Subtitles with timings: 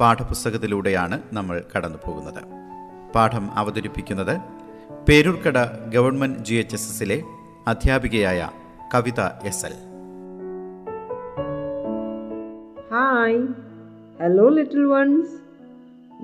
[0.00, 2.42] പാഠപുസ്തകത്തിലൂടെയാണ് നമ്മൾ കടന്നു പോകുന്നത്
[3.14, 4.34] പാഠം അവതരിപ്പിക്കുന്നത്
[5.08, 7.22] Peroorkada government G H S എസിലെ
[7.66, 8.40] അധ്യാപികയായ
[8.94, 9.74] Kavitha S L.
[12.92, 13.38] Hi
[14.20, 15.32] hello little ones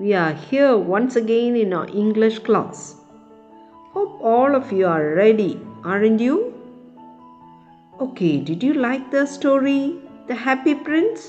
[0.01, 2.85] we are here once again in English class
[3.93, 5.53] hope all of you are ready
[5.85, 6.37] and you
[7.93, 9.81] okay did you like the story
[10.29, 11.25] the happy prince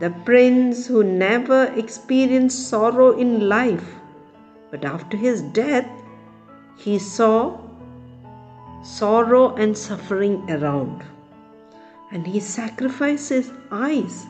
[0.00, 3.94] The prince who never experienced sorrow in life,
[4.70, 5.88] but after his death,
[6.76, 7.60] he saw
[8.82, 11.02] sorrow and suffering around
[12.10, 14.26] and he sacrificed his eyes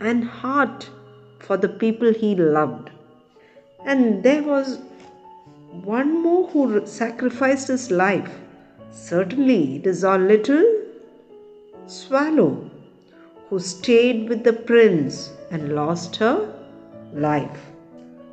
[0.00, 0.90] and heart
[1.38, 2.90] for the people he loved.
[3.84, 4.80] And there was
[5.70, 8.30] one more who sacrificed his life.
[8.90, 10.64] Certainly, it is our little
[11.86, 12.63] swallow
[13.48, 16.52] who stayed with the prince and lost her
[17.12, 17.60] life.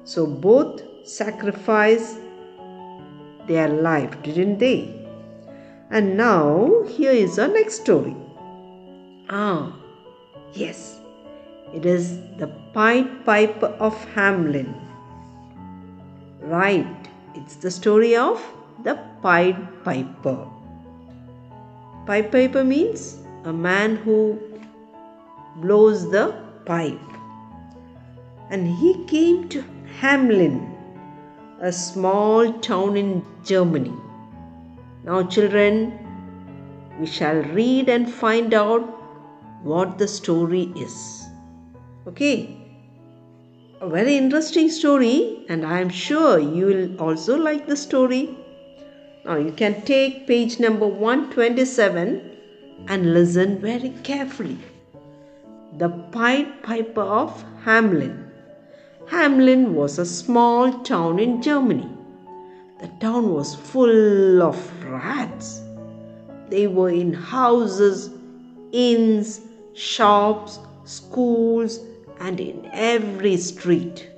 [0.03, 2.17] So, both sacrificed
[3.47, 4.97] their life, didn't they?
[5.89, 8.15] And now, here is our next story.
[9.29, 9.75] Ah,
[10.53, 10.99] yes,
[11.73, 14.73] it is the Pied Piper of Hamlin.
[16.39, 18.41] Right, it's the story of
[18.83, 20.47] the Pied Piper.
[22.05, 24.39] Pied Piper means a man who
[25.57, 26.35] blows the
[26.65, 26.99] pipe.
[28.49, 29.63] And he came to
[29.99, 30.75] Hamlin,
[31.61, 33.93] a small town in Germany.
[35.03, 35.97] Now, children,
[36.99, 38.81] we shall read and find out
[39.63, 41.27] what the story is.
[42.07, 42.57] Okay?
[43.79, 48.37] A very interesting story, and I am sure you will also like the story.
[49.25, 52.37] Now, you can take page number 127
[52.87, 54.57] and listen very carefully.
[55.77, 58.25] The Pied Piper of Hamelin.
[59.05, 61.89] Hamelin was a small town in Germany.
[62.81, 65.61] The town was full of rats.
[66.49, 68.09] They were in houses,
[68.73, 69.39] inns,
[69.73, 71.79] shops, schools,
[72.19, 74.09] and in every street.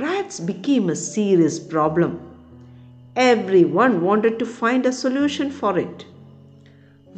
[0.00, 2.20] Rats became a serious problem.
[3.14, 6.06] Everyone wanted to find a solution for it.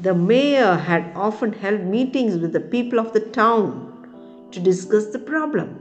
[0.01, 5.19] The mayor had often held meetings with the people of the town to discuss the
[5.19, 5.75] problem.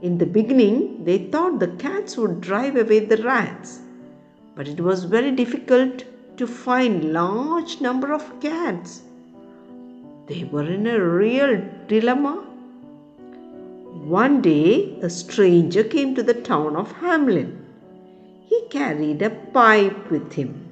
[0.00, 3.80] In the beginning, they thought the cats would drive away the rats,
[4.54, 6.04] but it was very difficult
[6.38, 9.02] to find large number of cats.
[10.26, 12.36] They were in a real dilemma.
[14.06, 17.62] One day, a stranger came to the town of Hamlin.
[18.46, 20.66] He carried a pipe with him.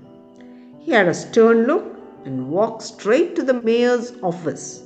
[0.81, 1.92] He had a stern look
[2.25, 4.83] and walked straight to the mayor's office.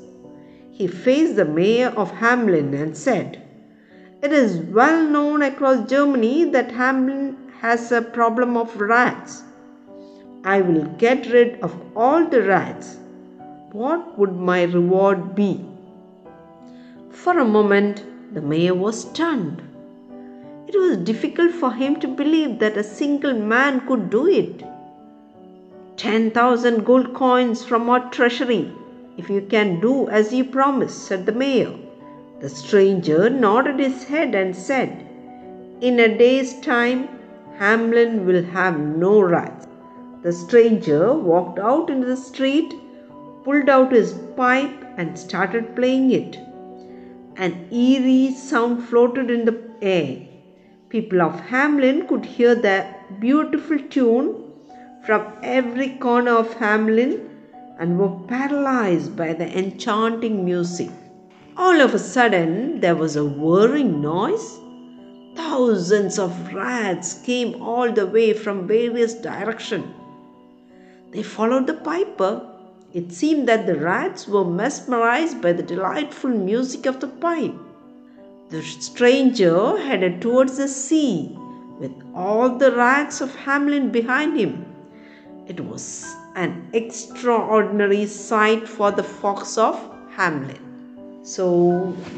[0.71, 3.43] He faced the mayor of Hamlin and said,
[4.23, 9.43] It is well known across Germany that Hamlin has a problem of rats.
[10.45, 12.99] I will get rid of all the rats.
[13.73, 15.65] What would my reward be?
[17.11, 18.05] For a moment,
[18.35, 19.63] the mayor was stunned.
[20.69, 24.63] It was difficult for him to believe that a single man could do it.
[25.97, 28.71] 10,000 gold coins from our treasury,
[29.17, 31.75] if you can do as you promise, said the mayor.
[32.41, 35.07] The stranger nodded his head and said,
[35.81, 37.09] In a day's time,
[37.59, 39.67] Hamlin will have no rats.
[40.23, 42.75] The stranger walked out into the street,
[43.45, 46.39] pulled out his pipe, and started playing it.
[47.37, 50.19] An eerie sound floated in the air.
[50.91, 52.87] People of Hamlin could hear the
[53.19, 54.46] beautiful tune
[55.07, 57.31] from every corner of Hamlin
[57.79, 60.91] and were paralyzed by the enchanting music.
[61.57, 64.59] All of a sudden, there was a whirring noise.
[65.37, 69.87] Thousands of rats came all the way from various directions.
[71.13, 72.45] They followed the piper.
[72.93, 77.55] It seemed that the rats were mesmerized by the delightful music of the pipe.
[78.49, 81.37] The stranger headed towards the sea
[81.79, 84.66] with all the rats of Hamlin behind him.
[85.47, 85.85] It was
[86.37, 89.77] an extraordinary sight for the fox of
[90.19, 90.63] Hamlin.
[91.23, 91.47] So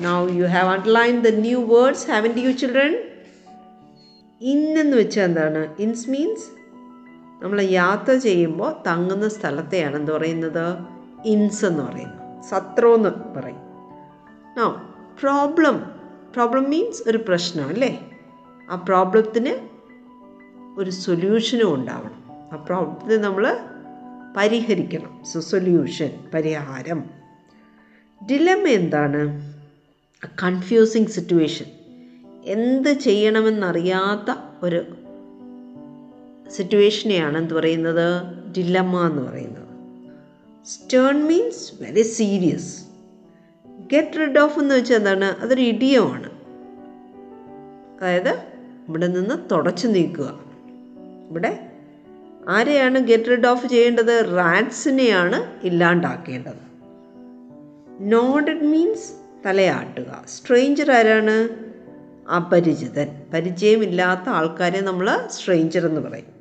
[0.00, 2.96] now you have underlined the new words, haven't you, children?
[4.40, 5.74] ഇന്നെന്ന് വെച്ചാൽ എന്താണ്?
[5.78, 6.46] ഇൻസ് means
[7.42, 10.78] നമ്മൾ യാത്ര ചെയ്യുമ്പോൾ തങ്ങുന്ന സ്ഥലത്തെയാണ് എന്ത് പറയുന്നത്?
[11.24, 12.42] ഇൻസ് എന്ന് പറയുന്നത്.
[12.42, 13.60] സത്രോ എന്ന് പറയും.
[14.58, 16.00] ആ പ്രോബ്ലം
[16.32, 18.10] പ്രോബ്ലം മീൻസ് ഒരു പ്രശ്നം അല്ലേ?
[18.70, 19.68] ആ പ്രോബ്ലത്തിന്
[20.80, 22.17] ഒരു സൊല്യൂഷനും ഉണ്ടാവണം.
[22.52, 23.58] ആ പ്രോബ്ലത്തിന് നമ്മൾ
[24.36, 25.24] പരിഹരിക്കണം.
[25.32, 27.10] സോ സൊല്യൂഷൻ പരിഹാരം.
[28.30, 29.54] ഡിലമ എന്താണ്?
[30.42, 31.66] കൺഫ്യൂസിങ് സിറ്റുവേഷൻ
[32.44, 34.84] എന്ത് ചെയ്യണമെന്നറിയാത്ത ഒരു
[36.50, 38.22] സിറ്റുവേഷനെയാണ് എന്ത് പറയുന്നത്?
[38.58, 39.68] ഡിലമ്മ എന്ന് പറയുന്നത്.
[40.66, 42.84] Stern means very serious
[43.66, 45.24] get rid of എന്ന് വെച്ചാൽ എന്താണ്?
[45.24, 46.30] അതൊരു ഇടിയമാണ്
[48.00, 48.42] അതായത്
[48.88, 50.40] ഇവിടെ നിന്ന് തുടച്ചു നീക്കുക.
[51.30, 51.67] ഇവിടെ
[52.48, 54.24] ആരെയാണ് ഗെറ്റ് റിഡ് ഓഫ് ചെയ്യേണ്ടത്?
[54.36, 56.68] റാറ്റ്സിനെയാണ് ഇല്ലാണ്ടാക്കേണ്ടത്.
[58.00, 59.12] നോഡഡ് മീൻസ്
[59.46, 60.24] തലയാട്ടുക.
[60.28, 61.48] സ്ട്രേഞ്ചർ ആരാണ്?
[62.30, 63.22] അപരിചിതൻ.
[63.34, 66.38] പരിചയമില്ലാത്ത ആൾക്കാരെ നമ്മൾ സ്ട്രേഞ്ചർ എന്ന് പറയും.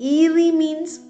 [0.00, 1.00] ഈറി മീൻസ്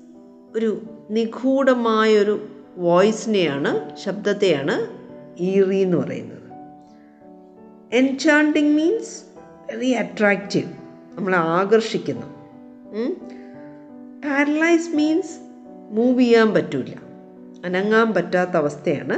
[0.56, 4.86] ഒരു നിഗൂഢമായൊരു വോയിസിനെയാണ് ശബ്ദത്തെയാണ്
[5.42, 6.36] ഈറി എന്ന് പറയുന്നത്.
[7.92, 9.22] എൻചാണ്ടിങ് മീൻസ്
[9.74, 10.72] വെരി അട്രാക്റ്റീവ്
[11.14, 12.36] നമ്മളെ ആകർഷിക്കുന്നു.
[14.36, 15.38] പാരലൈസ് മീൻസ്
[15.90, 16.94] മൂവ് ചെയ്യാൻ പറ്റില്ല
[17.64, 19.16] അനങ്ങാൻ പറ്റാത്ത അവസ്ഥയാണ്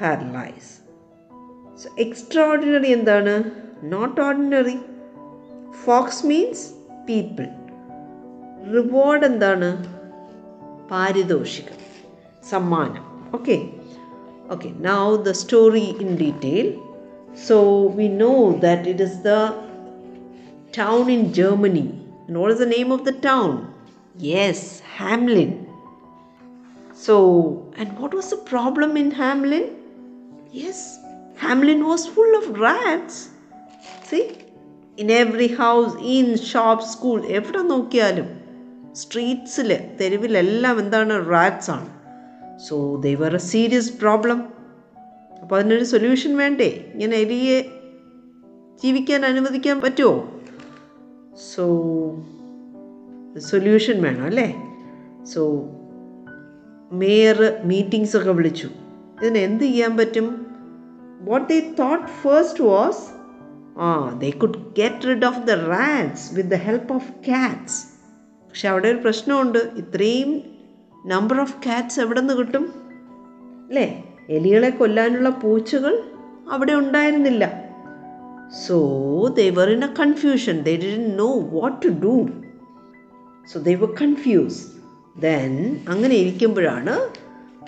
[0.00, 0.70] പാരലൈസ്
[1.80, 3.50] സോ എക്സ്ട്രാ ഓർഡിനറി എന്താണ്?
[3.82, 4.78] Not ordinary
[5.84, 6.70] folks means
[7.08, 7.46] people
[8.72, 9.86] reward എന്താണ്?
[10.90, 11.78] പാരിതോഷികം.
[12.50, 13.32] സമ്മാനം.
[13.34, 13.68] Okay
[14.50, 16.78] okay now the story in detail
[17.48, 19.52] so we know that it is the
[20.78, 21.90] town in Germany
[22.30, 23.79] not is the name of the town?
[24.14, 25.66] Yes, Hamlin.
[26.94, 29.70] So, and what was the problem in Hamlin?
[30.52, 30.98] Yes,
[31.36, 33.30] Hamlin was full of rats.
[34.02, 34.32] See,
[34.98, 38.28] in every house, in shop, school, എവിടെ നോക്കിയാലും
[38.92, 39.70] സ്ട്രീറ്റ്സിൽ
[40.00, 41.88] തെരുവിലെല്ലാം എന്താണ് rats ആണ്
[42.68, 44.40] so they were a serious problem
[45.42, 47.58] അപ്പോൾ അതിനൊരു solution വേണ്ടേ ഇങ്ങനെ എലിയെ
[48.82, 50.14] ജീവിക്കാൻ അനുവദിക്കാൻ പറ്റുമോ
[51.54, 51.64] സോ
[53.38, 54.56] സൊല്യൂഷൻ വേണം അല്ലേ?
[55.24, 55.68] സോ
[56.92, 58.68] മേയർ മീറ്റിംഗ്സ് ഒക്കെ വിളിച്ചു.
[59.22, 60.46] ഇതിന് എന്ത് ചെയ്യാൻ പറ്റും?
[61.20, 63.20] What they thought first was
[63.78, 67.86] ah they could get rid of the rats with the help of cats
[68.48, 69.58] പക്ഷെ അവിടെ ഒരു പ്രശ്നമുണ്ട്.
[69.58, 70.42] ഇത്രയും
[71.06, 72.72] നമ്പർ ഓഫ് ക്യാറ്റ്സ് എവിടെ നിന്ന് കിട്ടും?
[73.68, 74.16] അല്ലേ?
[74.28, 76.02] എലികളെ കൊല്ലാനുള്ള പൂച്ചകൾ
[76.50, 77.64] അവിടെ ഉണ്ടായിരുന്നില്ല.
[78.66, 78.78] So
[79.26, 82.28] they were in a confusion they didn't know what to do
[83.48, 84.66] so they were confused
[85.20, 87.08] then അങ്ങനെ ഇരിക്കുമ്പോഴാണ്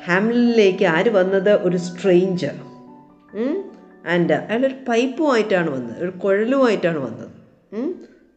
[0.04, 1.50] ഹാംലിനിലേക്ക് ആര് വന്നത്?
[1.50, 2.54] ഒരു സ്ട്രെയിഞ്ചർ
[4.06, 6.02] ആൻഡ് അയാളൊരു പൈപ്പുമായിട്ടാണ് വന്നത്.
[6.02, 7.30] ഒരു കുഴലുമായിട്ടാണ് വന്നത്.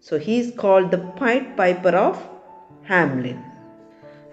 [0.10, 2.24] So he's called the pied piper of
[2.90, 3.38] Hamelin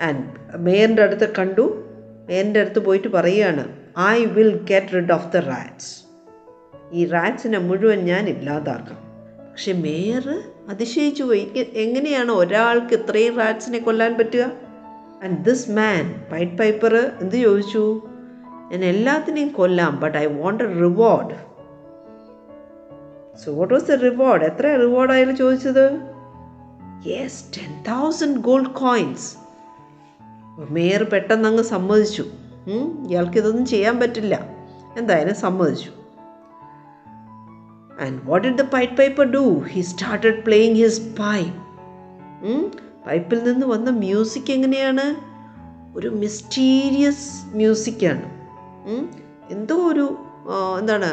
[0.01, 0.25] and
[0.57, 1.89] മേയറിന്റെ അടുത്ത് കണ്ടു.
[2.29, 6.03] മേയറിന്റെ അടുത്ത് പോയിട്ട് പറയുകയാണ് I will get rid of the rats
[6.93, 9.12] ഈ റാറ്റ്സിനെ മുഴുവൻ ഞാൻ ഇല്ലാതാക്കാം.
[9.53, 10.27] പക്ഷെ മേയർ
[10.69, 11.45] അതിശയിച്ചു പോയി.
[11.75, 14.45] എങ്ങനെയാണ് ഒരാൾക്ക് ഇത്രയും റാറ്റ്സിനെ കൊല്ലാൻ പറ്റുക?
[15.25, 17.85] And this man pied piper എന്ത് ചോദിച്ചു?
[18.71, 21.37] ഞാൻ എല്ലാത്തിനെയും കൊല്ലാം but I want a reward
[23.43, 25.87] so what was the reward എത്ര റിവാർഡ് അയാൾ ചോദിച്ചത്?
[27.07, 29.29] Yes ten thousand gold coins
[30.71, 32.25] mayor പെട്ടെന്ന് അങ്ങ് സമ്മതിച്ചു.
[33.09, 34.35] ഇയാൾക്ക് ഇതൊന്നും ചെയ്യാൻ പറ്റില്ല.
[34.99, 35.91] എന്തായാലും സമ്മതിച്ചു.
[38.03, 41.59] And what did the pied piper do he started playing his pipe.
[43.07, 45.33] പൈപ്പിൽ നിന്ന് വന്ന മ്യൂസിക് എങ്ങനെയാണ്?
[45.99, 48.27] ഒരു മിസ്റ്റീരിയസ് മ്യൂസിക്കാണ്
[49.51, 50.17] എന്തോ ഒരു
[50.81, 51.11] എന്താണ്?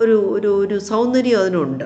[0.00, 1.84] ഒരു ഒരു ഒരു സൗന്ദര്യം അതിനുണ്ട്.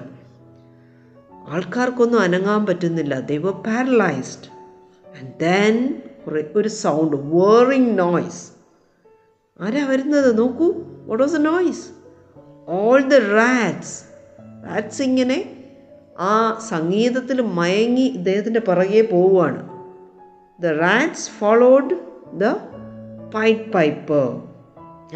[1.49, 3.21] ആൾക്കാർക്കൊന്നും അനങ്ങാൻ പറ്റുന്നില്ല.
[3.21, 4.49] They were paralysed
[5.19, 6.03] and then
[6.57, 8.51] ഒരു സൗണ്ട് വേറിങ് നോയ്സ്
[9.61, 10.39] ആരാ വരുന്നത്?
[10.39, 10.75] നോക്കൂ.
[11.07, 11.87] What was a noise
[12.69, 14.10] all the rats
[14.66, 15.40] rats ഇങ്ങനെ
[16.30, 16.34] ആ
[16.72, 19.62] സംഗീതത്തിൽ മയങ്ങി ഇദ്ദേഹത്തിൻ്റെ പുറകെ പോവുകയാണ്
[20.60, 21.96] the rats followed
[22.44, 22.54] the
[23.36, 24.26] pied piper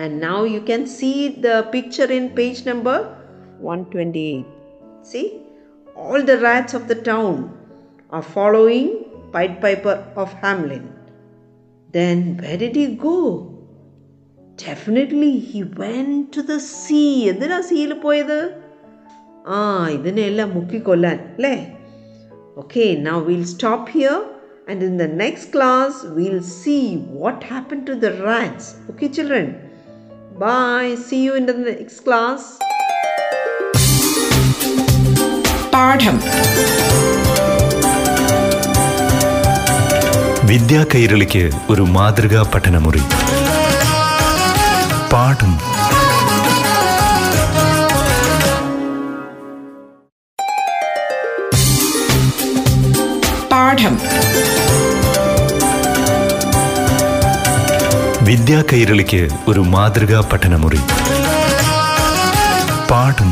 [0.02, 1.12] and now you can see
[1.48, 2.98] the picture in page number
[3.70, 4.58] one twenty eight
[5.12, 5.24] see
[6.02, 7.34] all the rats of the town
[8.12, 8.86] are following
[9.32, 10.86] Pied Piper of Hamlin.
[11.90, 13.18] Then where did he go?
[14.60, 17.12] Definitely he went to the sea.
[17.32, 18.40] എന്തിനാ സീയിൽ പോയത്
[19.47, 21.73] ആ ഇതിനെയെല്ലാം മുക്കിക്കൊല്ലാൻ അല്ലേ?
[22.57, 24.25] Okay now will stop here
[24.71, 29.55] and in the next class will see what happen to the rats okay children
[30.39, 32.45] bye see you in the next class
[35.75, 36.17] പാഠം.
[40.47, 43.03] വിദ്യാ കൈരളിക്ക് ഒരു മാതൃകാ പഠനമുറി.
[45.13, 45.53] പാഠം.
[53.85, 53.97] പാഠം
[58.25, 60.77] വിദ്യാ കൈരളിക്ക് ഒരു മാതൃകാ പഠനമുറി.
[62.91, 63.31] പാഠം.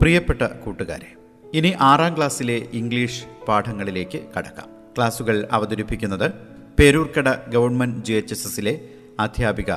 [0.00, 1.14] പ്രിയപ്പെട്ട കൂട്ടുകാരെ
[1.54, 4.66] ഇനി ആറാം ക്ലാസ്സിലെ ഇംഗ്ലീഷ് പാഠങ്ങളിലേക്ക് കടക്കാം.
[4.96, 6.32] ക്ലാസുകൾ അവതരിപ്പിക്കുന്നത്
[6.78, 8.80] Peroorkada government G H S എസിലെ
[9.20, 9.72] അധ്യാപിക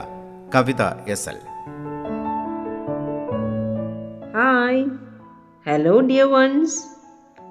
[0.48, 0.82] Kavitha
[1.14, 1.40] S L
[4.34, 4.74] Hi.
[5.64, 6.88] Hello, dear ones.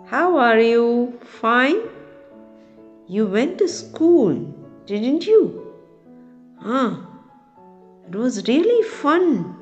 [0.07, 0.85] How are you?
[1.41, 1.81] Fine?
[3.07, 4.33] You went to school,
[4.85, 5.67] didn't you?
[6.61, 7.07] Ah,
[8.07, 9.55] it was really fun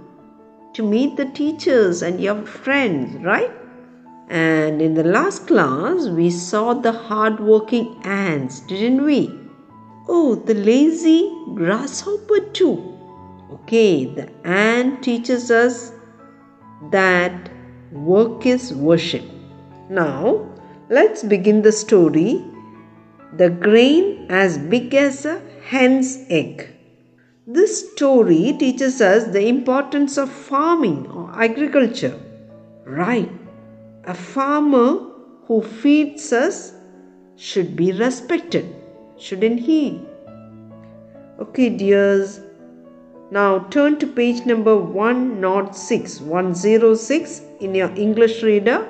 [0.74, 3.52] to meet the teachers and your friends, right?
[4.30, 9.38] And in the last class, we saw the hard working ants, didn't we?
[10.08, 12.93] Oh, the lazy grasshopper, too.
[13.55, 15.93] Okay, the ant teaches us
[16.91, 17.51] that
[17.93, 19.25] work is worship.
[19.89, 20.51] Now,
[20.91, 22.45] let's begin the story.
[23.37, 26.69] The grain as big as a hen's egg.
[27.47, 32.19] This story teaches us the importance of farming or agriculture.
[32.85, 33.31] Right,
[34.05, 35.11] a farmer
[35.47, 36.73] who feeds us
[37.37, 38.75] should be respected,
[39.17, 40.01] shouldn't he?
[41.39, 42.41] Okay, dears,
[43.31, 48.87] now turn to page number 106, 106 in your English reader,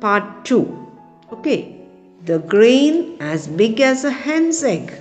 [0.00, 0.86] part 2.
[1.32, 1.80] Okay,
[2.24, 4.92] the grain as big as a hen's egg.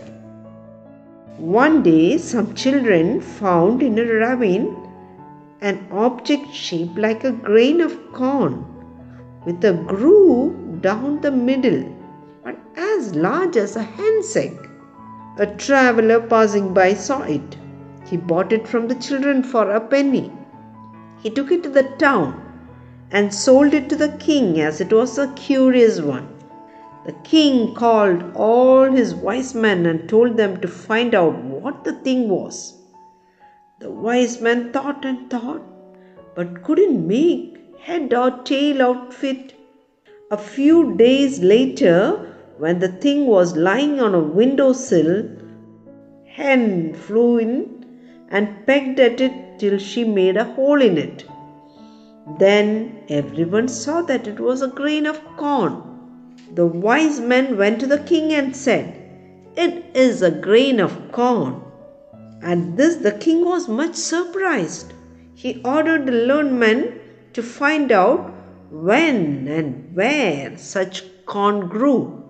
[1.37, 4.75] One day, some children found in a ravine
[5.61, 8.65] an object shaped like a grain of corn
[9.45, 11.83] with a groove down the middle,
[12.43, 14.57] but as large as a hen's egg.
[15.37, 17.57] A traveler passing by saw it.
[18.05, 20.31] He bought it from the children for a penny.
[21.21, 22.41] He took it to the town
[23.11, 26.27] and sold it to the king as it was a curious one.
[27.05, 31.93] The king called all his wise men and told them to find out what the
[31.93, 32.73] thing was.
[33.79, 35.61] The wise men thought and thought,
[36.35, 39.53] but couldn't make head or tail out of it.
[40.31, 47.37] A few days later, when the thing was lying on a windowsill, a hen flew
[47.37, 47.74] in
[48.29, 51.25] and pecked at it till she made a hole in it.
[52.39, 55.81] Then everyone saw that it was a grain of corn.
[56.53, 58.99] The wise men went to the king and said,
[59.55, 61.61] It is a grain of corn.
[62.41, 64.93] At this, the king was much surprised.
[65.33, 66.99] He ordered the learned men
[67.33, 68.31] to find out
[68.71, 72.23] when and where such corn grew.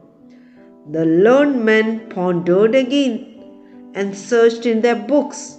[0.91, 5.57] The learned men pondered again and searched in their books,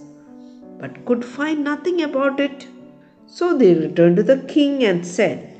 [0.78, 2.66] but could find nothing about it.
[3.26, 5.58] So they returned to the king and said,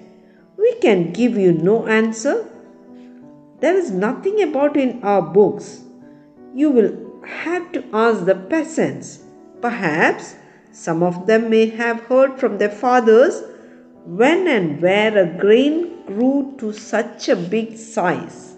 [0.57, 2.47] We can give you no answer.
[3.61, 5.83] There is nothing about it in our books.
[6.55, 9.21] You will have to ask the peasants.
[9.61, 10.37] Perhaps
[10.73, 13.43] some of them may have heard from their fathers
[14.05, 18.55] when and where a grain grew to such a big size.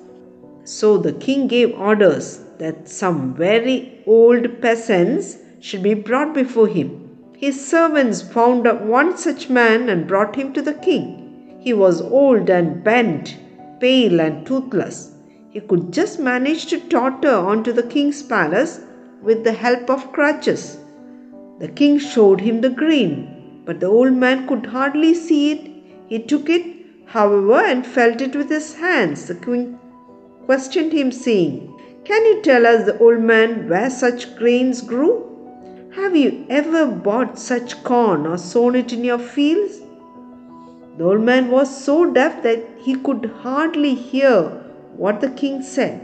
[0.64, 7.08] So the king gave orders that some very old peasants should be brought before him.
[7.36, 11.56] His servants found one such man and brought him to the king.
[11.60, 13.36] He was old and bent,
[13.80, 15.12] pale and toothless.
[15.50, 18.80] He could just manage to totter onto the king's palace
[19.22, 20.78] with the help of crutches.
[21.58, 25.70] The king showed him the grain, but the old man could hardly see it.
[26.08, 26.64] He took it,
[27.06, 29.26] however, and felt it with his hands.
[29.26, 29.78] The king
[30.44, 31.74] questioned him, saying,
[32.04, 35.27] Can you tell us, the old man, where such grains grew?
[36.00, 39.80] Have you ever bought such corn or sown it in your fields?
[40.96, 44.42] The old man was so deaf that he could hardly hear
[44.96, 46.00] what the king said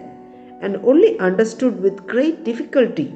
[0.60, 3.14] and only understood with great difficulty.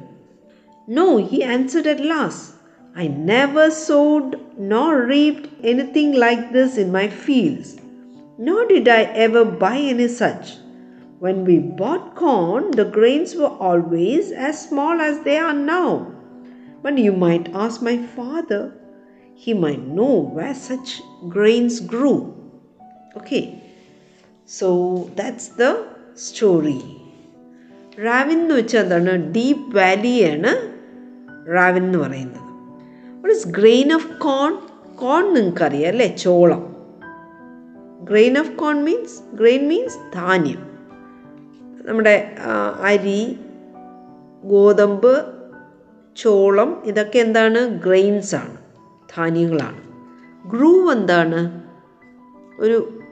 [0.86, 2.54] No, he answered at last,
[2.94, 7.76] I never sowed nor reaped anything like this in my fields,
[8.38, 10.54] nor did I ever buy any such.
[11.18, 16.14] When we bought corn, the grains were always as small as they are now.
[16.84, 18.62] But you might ask my father,
[19.42, 20.90] he might know where such
[21.36, 22.18] grains grew.
[23.18, 23.44] Okay,
[24.58, 24.68] so
[25.18, 25.70] that's the
[26.28, 26.80] story.
[28.04, 30.52] Ravine എന്ന് വെച്ചാൽ എന്താണ് deep വാലിയാണ്
[31.54, 32.42] റാവിൻ എന്ന് പറയുന്നത്.
[33.22, 34.58] വട്ട് grain of കോൺ
[34.96, 36.16] കോൺ നിങ്ങൾക്കറിയാം അല്ലേ?
[36.16, 36.62] ചോളം.
[38.00, 40.62] Grain of corn means grain means ധാന്യം.
[41.86, 42.34] നമ്മുടെ
[42.82, 43.38] അരി
[44.44, 45.37] ഗോതമ്പ്
[46.18, 47.68] ചോളം ഇതൊക്കെ എന്താണ്?
[47.68, 48.56] ഗ്രെയിൻസ് ആണ്
[49.16, 49.82] ധാന്യങ്ങളാണ്.
[50.50, 51.62] ഗ്രൂവ് എന്താണ്?
[52.58, 53.02] ഒരു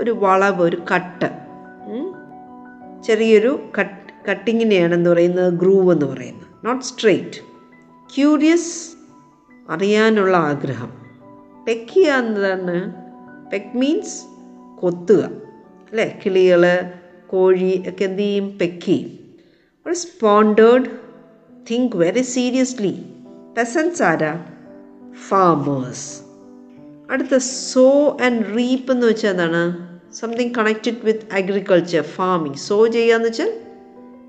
[0.00, 1.30] ഒരു വളവ് ഒരു കട്ട്
[3.02, 5.52] ചെറിയൊരു കട്ട് കട്ടിങ്ങിനെയാണ് എന്ന് പറയുന്നത്?
[5.52, 6.66] ഗ്രൂവ് എന്ന് പറയുന്നത്.
[6.66, 7.40] നോട്ട് സ്ട്രെയിറ്റ്
[8.16, 8.92] ക്യൂരിയസ്
[9.70, 10.92] അറിയാനുള്ള ആഗ്രഹം.
[11.68, 12.94] പെക്കിയ എന്താണ്?
[13.50, 14.22] പെക്ക് മീൻസ്
[14.80, 15.24] കൊത്തുക
[15.90, 16.20] അല്ലേ?
[16.26, 16.90] കിളികൾ
[17.26, 18.58] കോഴി ഒക്കെ എന്ത് ചെയ്യും?
[18.58, 18.98] പെക്കി
[19.86, 21.01] ഒരു spotted
[21.70, 23.04] thing very seriously
[23.58, 24.44] peasants ആരാ?
[25.28, 26.20] ഫാമേഴ്സ്
[27.10, 27.36] അടുത്ത
[27.72, 29.62] സോ ആൻഡ് റീപ്പ് എന്ന് വെച്ചാൽ എന്താണ്?
[30.12, 33.60] Something connected with agriculture farming so ചെയ്യുക എന്ന് വെച്ചാൽ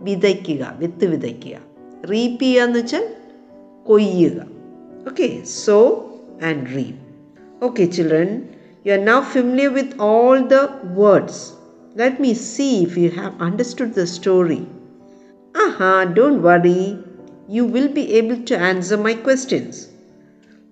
[0.01, 1.57] വിതയ്ക്കുക വിത്ത് വിതയ്ക്കുക.
[2.11, 3.15] റീപ്പ് ചെയ്യുക എന്ന് വെച്ചാൽ
[3.85, 4.45] കൊയ്യുക.
[5.07, 5.77] Okay so
[6.43, 8.41] and reap okay children
[8.87, 11.51] you are now familiar with all the words
[11.99, 14.61] let me see if you have understood the story
[15.55, 17.02] Aha, don't worry.
[17.47, 19.89] You will be able to answer my questions.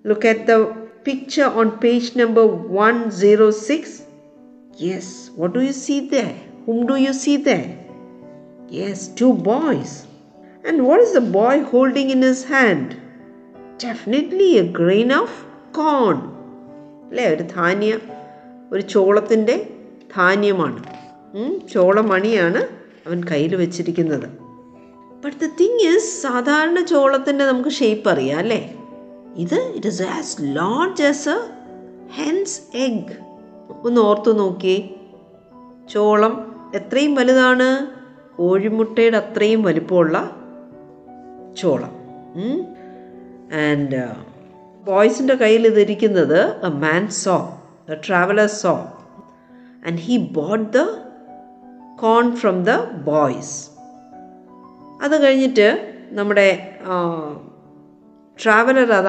[0.04, 0.74] Look at the
[1.04, 4.02] picture on page number 106.
[4.78, 6.34] Yes, what do you see there?
[6.66, 7.78] Whom do you see there?
[8.68, 10.06] Yes, two boys.
[10.64, 12.96] And what is the boy holding in his hand?
[13.78, 15.30] Definitely a grain of
[15.72, 16.20] corn.
[17.10, 17.92] അല്ലേ ഒരു ധാന്യ
[18.72, 19.56] ഒരു ചോളത്തിന്റെ
[20.14, 20.80] ധാന്യമാണ്
[21.72, 22.60] ചോളമണിയാണ്
[23.06, 24.28] അവൻ കയ്യിൽ വെച്ചിരിക്കുന്നത്
[25.24, 28.74] but the thing is സാധാരണ ചോളത്തിന്റെ നമുക്ക് shape അറിയാം അല്ലേ?
[29.36, 31.38] ഇത് it is as large as a
[32.12, 33.16] hen's egg
[33.84, 34.94] ഒന്ന് ഓർത്തു നോക്കിയേ.
[35.90, 36.34] ചോളം
[36.74, 37.86] എത്രയും വലുതാണ്?
[38.36, 40.16] കോഴിമുട്ടയുടെ അത്രയും വലിപ്പമുള്ള
[41.56, 41.92] ചോളം.
[43.52, 44.08] ആൻഡ്
[44.84, 48.72] ബോയ്സിന്റെ കയ്യിൽ ഇതിരിക്കുന്നത് a man so a traveller so
[49.86, 50.78] and he bought the
[52.00, 53.71] corn from the boys
[55.02, 56.74] അത് കഴിഞ്ഞിട്ട് നമ്മുടെ
[58.44, 59.08] ട്രാവലർ അത്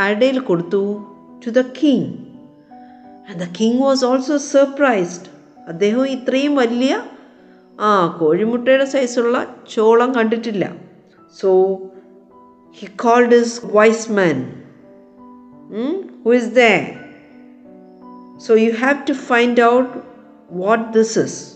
[0.00, 1.06] ആരുടെയിൽ കൊടുത്തു?
[1.46, 2.06] To the king
[3.28, 5.28] and the king was also surprised
[5.68, 7.02] അദ്ദേഹം ഇത്രയും വലിയ
[7.80, 10.72] ആ കോഴിമുട്ടയുടെ സൈസുള്ള ചോളം കണ്ടിട്ടില്ല.
[11.40, 11.50] So
[12.78, 14.36] he called is wise man
[16.24, 16.62] who is the
[18.38, 19.98] so you have to find out
[20.50, 21.53] what this is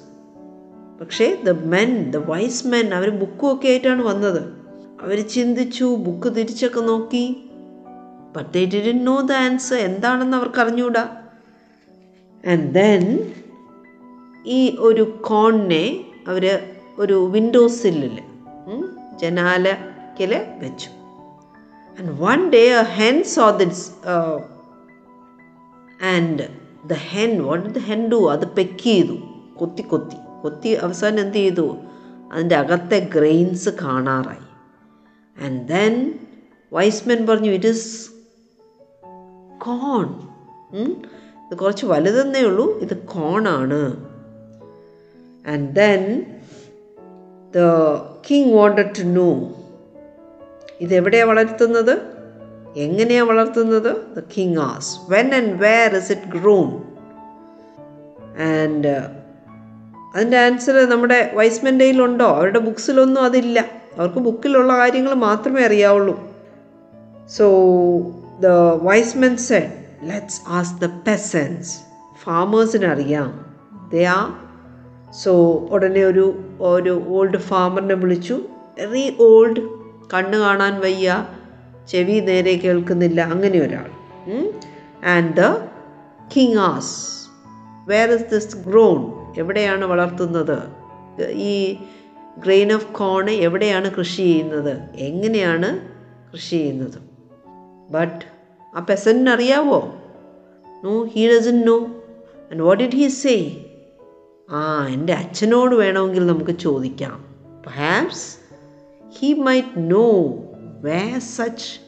[1.00, 4.40] പക്ഷേ the men the wise men അവർ ബുക്കും ഒക്കെ ആയിട്ടാണ് വന്നത്.
[5.02, 7.24] അവർ ചിന്തിച്ചു ബുക്ക് തിരിച്ചൊക്കെ നോക്കി.
[8.37, 11.04] But they didn't know the answer എന്താണെന്ന് അവർക്ക് അറിഞ്ഞുകൂടാ
[12.52, 13.04] ആൻഡ് ദെൻ
[14.58, 15.84] ഈ ഒരു കോണിനെ
[16.28, 16.44] അവർ
[16.98, 18.16] ഒരു വിൻഡോ സില്ലിൽ
[19.20, 20.32] ജനാലക്കിൽ
[20.62, 20.90] വെച്ചു.
[21.98, 23.88] And one day a hen saw it's
[26.14, 26.44] and
[26.92, 29.18] the hen what the hen do അത് പെക്ക് ചെയ്തു.
[29.61, 30.18] കൊത്തി കൊത്തി.
[30.42, 31.77] കൊത്തി അവസാനം എന്ത് ചെയ്തു?
[32.33, 34.46] അതിന്റെ അകത്തെ ഗ്രെയിൻസ് കാണാറായി.
[35.44, 36.18] ആൻഡ് ദെൻ
[36.72, 38.11] വൈസ്മെൻ പറഞ്ഞു ഇറ്റ് ഇസ്
[39.59, 40.07] കോൺ
[41.46, 44.07] ഇത് കുറച്ച് വലുതെന്നേ ഉള്ളൂ ഇത് കോണാണ്
[45.48, 46.24] and then
[47.57, 47.59] the
[48.31, 49.55] king wanted to know
[50.81, 51.94] ഇതെവിടെയാണ് വളർത്തുന്നത്?
[52.77, 54.16] എങ്ങനെയാണ് വളർത്തുന്നത്?
[54.16, 56.68] The king as when and where is it grown
[58.42, 59.17] and
[60.14, 63.60] അതിന്റെ ആൻസർ നമ്മുടെ വൈസ്മെന്റെയിലുണ്ടോ അവരുടെ ബുക്സിലൊന്നും അതില്ല.
[63.98, 66.30] അവർക്ക് ബുക്കിലുള്ള കാര്യങ്ങൾ മാത്രമേ അറിയാവുള്ളൂ.
[67.26, 67.46] So
[68.40, 68.46] the
[68.82, 71.78] wise men said let's ask the peasants
[72.24, 73.56] ഫാമേഴ്സിന് അറിയാം.
[73.92, 74.44] ദേ ആ
[75.22, 78.40] സോ ഉടനെ ഒരു ഒരു ഓൾഡ് ഫാമറിനെ വിളിച്ചു.
[78.78, 79.60] വെറി ഓൾഡ്
[80.14, 81.26] കണ്ണ് കാണാൻ വയ്യ.
[81.88, 83.20] ചെവി നേരെ കേൾക്കുന്നില്ല.
[83.20, 83.90] അങ്ങനെ ഒരാൾ.
[85.06, 85.40] ആൻഡ് ദ
[86.36, 86.96] കിങ് ആസ്
[87.88, 90.59] വേർ ഇസ് ദിസ് ഗ്രോൺ എവിടെയാണ് വളർത്തുന്നത്?
[91.31, 91.77] ഈ
[92.38, 94.90] ഗ്രെയിൻ ഓഫ് കോൺ എവിടെയാണ് കൃഷി ചെയ്യുന്നത്?
[94.94, 95.88] എങ്ങനെയാണ്
[96.33, 96.98] കൃഷി ചെയ്യുന്നത്?
[97.90, 98.24] ബട്ട്
[98.77, 99.94] ആ പെസന്റിന് അറിയാവോ?
[100.85, 101.77] No he doesn't know
[102.51, 103.64] and what did he say
[104.51, 107.24] ആ എന്റെ അച്ഛനോട് വേണമെങ്കിൽ നമുക്ക് ചോദിക്കാം.
[107.66, 108.37] Perhaps
[109.18, 110.11] he might know
[110.81, 111.81] where such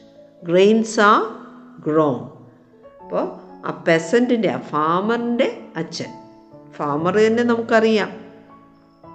[0.47, 1.37] grains are
[1.87, 2.41] grown
[3.03, 3.33] അപ്പോൾ
[3.67, 6.20] ആ പെസന്റിന്റെ ആ ഫാമറിന്റെ അച്ഛൻ
[6.81, 8.11] ഫാമർ തന്നെ നമുക്കറിയാം.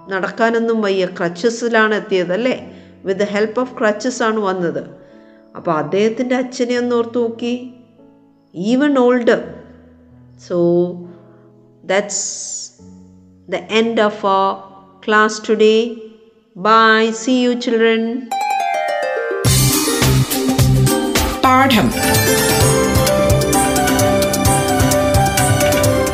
[0.08, 1.06] നടക്കാനൊന്നും വയ്യ.
[1.06, 2.72] ക്രച്ചസിലാണ് എത്തിയത് അല്ലേ?
[3.04, 4.84] വിത്ത് ഹെൽപ്പ് ഓഫ് ക്രച്ചസ് ആണ് വന്നത്.
[5.56, 7.74] അപ്പോൾ അദ്ദേഹത്തിന്റെ അച്ഛനെ ഒന്ന് ഓർത്ത് നോക്കി.
[8.54, 9.54] Even old
[10.48, 10.82] so
[11.84, 12.70] that's
[13.48, 14.54] the end of a
[15.08, 15.96] class today
[16.56, 18.28] bye see you children
[21.44, 21.90] പാഠം.